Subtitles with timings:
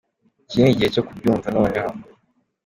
[0.43, 1.91] Iki ni gihe cyo kubyumva noneho.